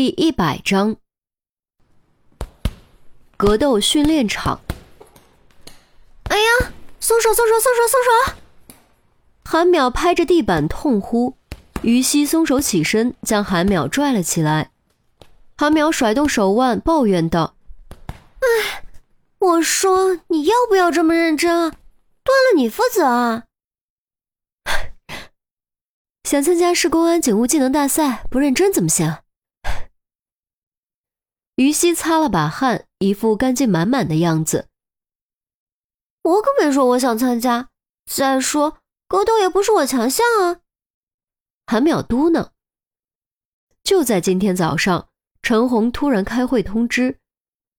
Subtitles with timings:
[0.00, 0.94] 第一百章，
[3.36, 4.60] 格斗训练场。
[6.30, 8.34] 哎呀，松手，松手，松手，松手！
[9.44, 11.36] 韩淼拍着地板痛呼。
[11.82, 14.70] 于西松手起身，将韩淼拽了起来。
[15.56, 17.56] 韩淼甩动手腕，抱怨道
[18.38, 18.84] ：“哎，
[19.40, 21.70] 我说你要不要这么认真啊？
[22.22, 23.46] 断了你负责啊！
[26.22, 29.16] 想参加市公安警务技能大赛，不认真怎么行？”
[31.58, 34.68] 于西擦了把汗，一副干劲满满的样子。
[36.22, 37.70] 我可没说我想参加。
[38.06, 40.60] 再说，格斗也不是我强项啊。
[41.66, 42.50] 韩淼嘟囔。
[43.82, 45.08] 就在今天早上，
[45.42, 47.18] 陈红突然开会通知，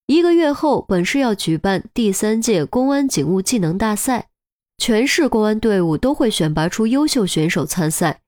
[0.08, 4.28] 一个月后本市要举办第三届公安警务技能大赛，
[4.78, 8.22] 全市公安队伍都会选拔出优秀选手参赛。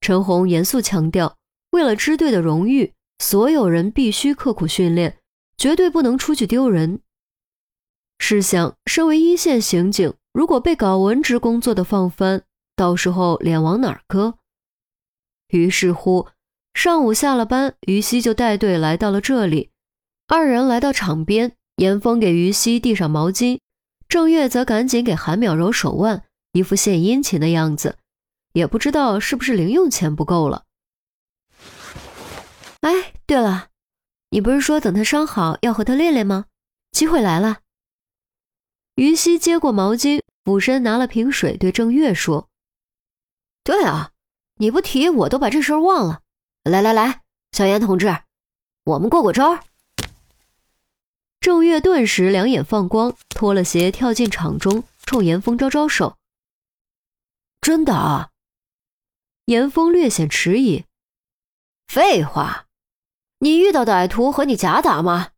[0.00, 1.36] 陈红严肃强调，
[1.72, 2.94] 为了支队的荣誉。
[3.20, 5.18] 所有人必须刻苦训练，
[5.58, 7.00] 绝对不能出去丢人。
[8.18, 12.42] 试想，身为一线刑警，如果被搞文职工作的放翻，
[12.74, 14.38] 到时候脸往哪儿搁？
[15.48, 16.28] 于是乎，
[16.72, 19.70] 上午下了班，于西就带队来到了这里。
[20.26, 23.60] 二人来到场边，严峰给于西递上毛巾，
[24.08, 27.98] 郑月则赶紧给韩淼揉手腕，一副献殷勤的样子。
[28.54, 30.64] 也不知道是不是零用钱不够了。
[32.80, 33.68] 哎，对了，
[34.30, 36.46] 你不是说等他伤好要和他练练吗？
[36.92, 37.60] 机会来了。
[38.94, 42.48] 于西接过毛巾，俯身拿了瓶水，对郑月说
[43.62, 44.12] ：“对啊，
[44.56, 46.22] 你不提我都把这事儿忘了。
[46.64, 48.24] 来来来，小严同志，
[48.84, 49.60] 我们过过招。”
[51.40, 56.16] 郑月顿时两眼放光，脱了鞋跳进场中，冲严峰招招手。
[57.60, 58.30] 真的啊？
[59.44, 60.84] 严峰略显迟疑。
[61.88, 62.66] 废话。
[63.42, 65.30] 你遇到歹徒和你假打吗？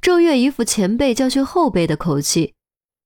[0.00, 2.54] 郑月一副前辈教训后辈的口气。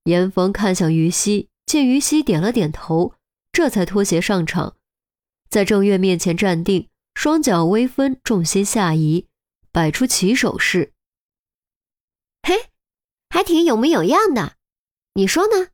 [0.04, 3.14] 严峰看向于西，见于西点了点头，
[3.52, 4.76] 这才脱鞋上场，
[5.48, 9.28] 在郑月面前站定，双脚微分，重心下移，
[9.70, 10.92] 摆出起手式。
[12.42, 12.70] 嘿，
[13.30, 14.56] 还挺有模有样的，
[15.14, 15.68] 你说呢？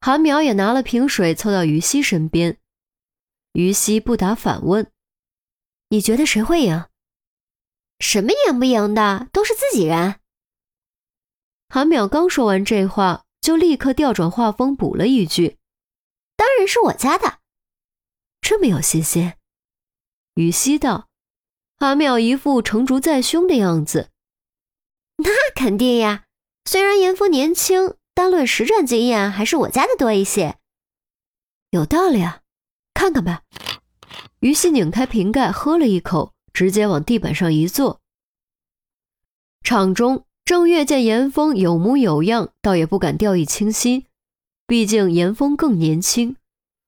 [0.00, 2.58] 韩苗也拿了瓶水凑到于西身边。
[3.52, 4.90] 于西不答，反问
[5.90, 6.86] ：“你觉得谁会赢？”
[8.00, 10.16] 什么赢不赢的，都是自己人。
[11.68, 15.58] 韩淼刚说完这话，就立刻调转话锋，补了一句
[16.34, 17.38] ：“当然是我家的。”
[18.42, 19.34] 这么有信心？
[20.34, 21.06] 于西道。
[21.76, 24.10] 韩淼一副成竹在胸的样子。
[25.16, 26.24] 那肯定呀，
[26.64, 30.58] 虽然严峰年轻，单论实战经验，还是我家的多一些。
[31.70, 32.40] 有道理啊，
[32.92, 33.42] 看看吧。
[34.40, 36.34] 于西拧开瓶盖，喝了一口。
[36.52, 38.00] 直接往地板上一坐。
[39.62, 44.06] 场中，郑月见严峰有模有样，倒也不敢掉以轻心。
[44.66, 46.36] 毕竟严峰更年轻，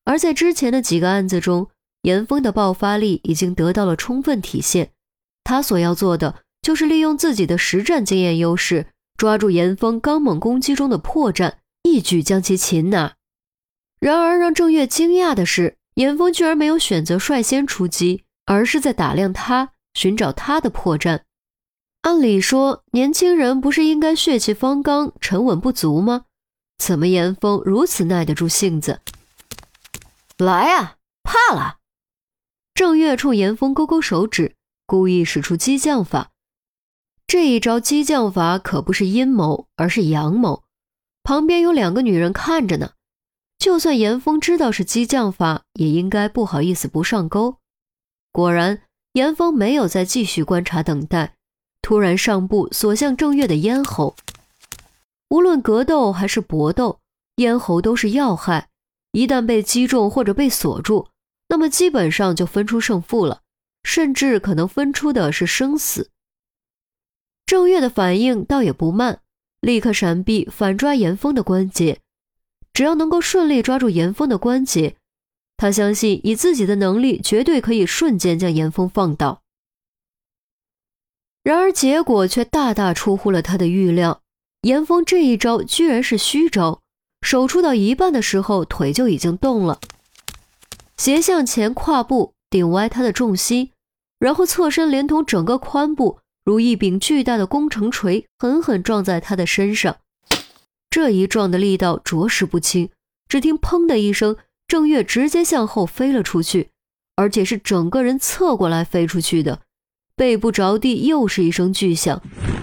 [0.04, 1.68] 而在之前的几个案子中，
[2.02, 4.92] 严峰的爆发力已经得到了充分体现。
[5.44, 8.86] 他所要做的，就是利用自己的实战经验优势，
[9.16, 13.16] 抓住严峰刚猛攻击中的破绽，一举将其擒拿。
[14.00, 18.24] 然而，让郑月惊讶的是，严峰居然没有选择率先出击。
[18.44, 21.22] 而是在打量他，寻找他的破绽。
[22.02, 26.24] 按理说，年轻人不是应该血气方刚、沉稳不足吗？
[26.78, 29.00] 怎么严峰如此耐得住性子？
[30.38, 31.76] 来啊，怕了！
[32.74, 36.30] 郑月冲严峰勾勾手指，故意使出激将法。
[37.28, 40.64] 这一招激将法可不是阴谋，而是阳谋。
[41.22, 42.94] 旁边有两个女人看着呢，
[43.58, 47.58] 就算严峰知道是激将法，也应该不好意思不上钩。
[48.32, 48.82] 果然，
[49.12, 51.34] 严峰没有再继续观察等待，
[51.82, 54.16] 突然上步锁向郑月的咽喉。
[55.28, 56.98] 无论格斗还是搏斗，
[57.36, 58.68] 咽喉都是要害，
[59.12, 61.08] 一旦被击中或者被锁住，
[61.48, 63.42] 那么基本上就分出胜负了，
[63.84, 66.10] 甚至可能分出的是生死。
[67.44, 69.20] 郑月的反应倒也不慢，
[69.60, 72.00] 立刻闪避，反抓严峰的关节。
[72.72, 74.96] 只要能够顺利抓住严峰的关节。
[75.62, 79.42] 他相信，以自己的能力，绝对可以瞬间将严峰放倒。
[81.44, 84.22] 然而，结果却大大出乎了他的预料。
[84.62, 86.80] 严峰这一招居然是虚招，
[87.24, 89.78] 手出到一半的时候，腿就已经动了，
[90.96, 93.70] 斜向前跨步，顶歪他的重心，
[94.18, 99.98] 然后侧身，连同整个髋部，如一柄巨大的工程锤，狠狠撞在他的身上。
[100.90, 102.90] 这一撞的力道着实不轻，
[103.28, 104.36] 只听“砰”的一声。
[104.72, 106.70] 郑月直接向后飞了出去，
[107.16, 109.60] 而且是整个人侧过来飞出去的，
[110.16, 112.22] 背部着地，又是一声巨响，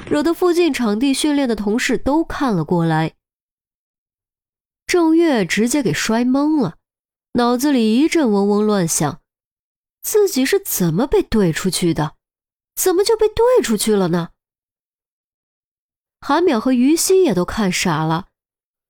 [0.10, 3.14] 惹得附近场地训练的同事都看了过来。
[4.88, 6.78] 郑月直接给摔懵了，
[7.34, 9.22] 脑子里一阵嗡嗡乱响，
[10.02, 12.16] 自己是怎么被怼出去的？
[12.74, 14.30] 怎么就被怼出去了呢？
[16.22, 18.30] 韩淼和于西也都看傻了。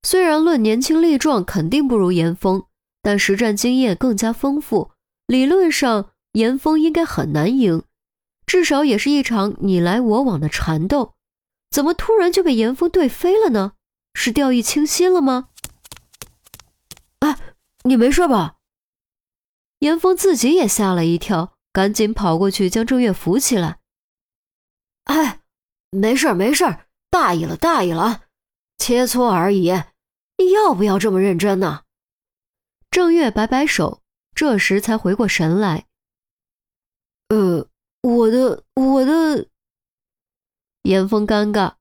[0.04, 2.64] 虽然论年轻力壮，肯定不如严峰，
[3.02, 4.92] 但实战经验更加丰富，
[5.28, 7.84] 理论上严峰应该很难赢。
[8.46, 11.14] 至少也是一场你来我往的缠斗，
[11.70, 13.74] 怎么突然就被严峰对飞了呢？
[14.16, 15.50] 是掉以轻心了吗？
[17.20, 17.38] 哎，
[17.84, 18.56] 你没事吧？
[19.80, 23.78] 严峰自己也吓了一跳，赶紧跑过去将郑月扶起来。
[25.06, 25.42] 哎，
[25.92, 26.66] 没事没事，
[27.10, 28.24] 大意了大意了，
[28.78, 29.72] 切磋而已，
[30.38, 31.84] 你要不要这么认真呢？
[32.92, 34.02] 郑月摆摆手，
[34.34, 35.86] 这时才回过神来。
[37.30, 37.68] 呃。
[38.02, 39.50] 我的我的，
[40.84, 41.74] 严峰尴尬，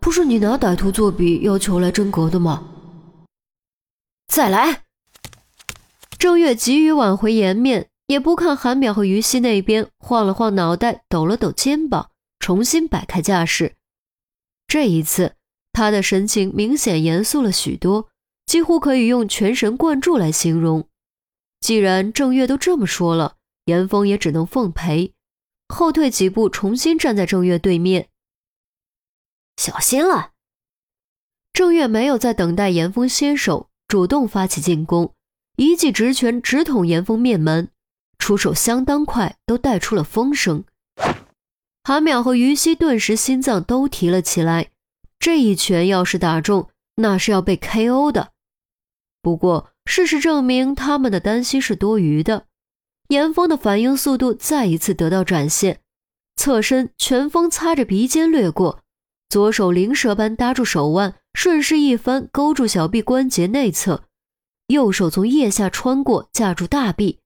[0.00, 2.68] 不是你拿歹徒作弊要求来真格的吗？
[4.26, 4.82] 再来。
[6.18, 13.76] 郑月急于挽回颜面，也不看韩淼和于西那边，晃了晃脑袋，抖了抖肩膀，重新摆开架势。
[14.66, 15.36] 这一次，
[15.72, 18.08] 他的神情明显严肃了许多，
[18.50, 20.88] 几乎可以用全神贯注来形容。
[21.60, 23.36] 既然郑月都这么说了，
[23.66, 25.14] 严峰也只能奉陪。
[25.68, 28.08] 后退几步，重新站在郑月对面。
[29.56, 30.32] 小心了。
[31.52, 35.14] 郑月没有再等待严峰先手，主动发起进攻，
[35.54, 37.68] 一记直拳直捅严峰面门，
[38.18, 40.64] 出手相当快，都带出了风声。
[41.84, 44.72] 韩淼和于西顿时心脏都提了起来，
[45.20, 48.32] 这一拳要是打中，那是要被 KO 的。
[49.22, 52.46] 不过事实证明，他们的担心是多余的。
[53.08, 55.80] 严峰的反应速度再一次得到展现，
[56.36, 58.80] 侧身拳锋擦着鼻尖掠过，
[59.28, 64.04] 左手灵蛇般搭住手腕，顺势一翻勾住小臂关节内侧，
[64.68, 67.18] 右手从腋下穿过架住大臂，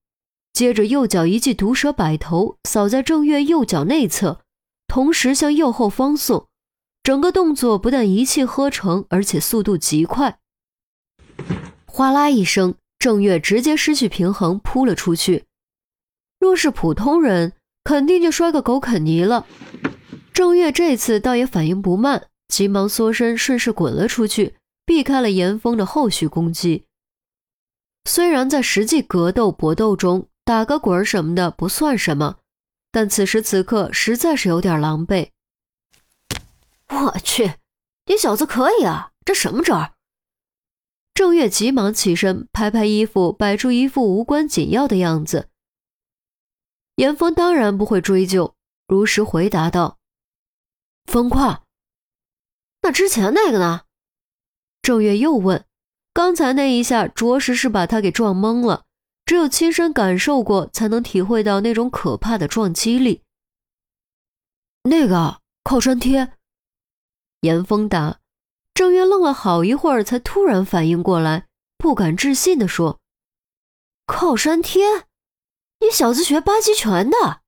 [0.55, 4.41] 接着右脚一记毒蛇摆头扫在郑月右脚内侧，
[4.89, 6.47] 同时向右后方送，
[7.03, 10.39] 整个动作不但一气呵成，而且速度极快。
[11.97, 15.45] 哗啦一声，郑月直接失去平衡扑了出去。
[16.41, 17.53] 若是普通人，
[17.85, 19.47] 肯定就摔个狗啃泥了。
[20.33, 26.85] 郑月这次倒也反应不慢，急忙缩身，顺势滚了出去，避开了严峰的后续攻击。
[28.07, 32.39] 虽然在实际格斗搏斗中打个滚什么的不算什么，
[32.91, 35.29] 但此时此刻实在是有点狼狈。
[36.89, 37.53] 我去，
[38.07, 39.94] 你小子可以啊，这什么招？
[41.15, 45.49] 郑月急忙起身，拍拍衣服，摆出一副无关紧要的样子。
[46.97, 48.57] 严峰当然不会追究，
[48.89, 49.99] 如实回答道
[51.07, 51.63] ：“方块。”
[52.83, 53.83] 那之前那个呢？
[54.83, 55.65] 郑月又问
[56.13, 58.85] ：“刚才那一下，着实是把他给撞懵了。
[59.25, 63.23] 只有亲身感受过，才能体会到那种可怕的撞击力。”
[64.83, 66.33] 那个靠山贴。
[67.41, 68.19] 严峰答。
[68.75, 71.47] 郑渊愣了好一会儿，才突然反应过来，
[71.79, 72.99] 不敢置信地说
[74.05, 75.07] ：“靠山贴。”
[75.81, 77.43] 你小子学八极拳的？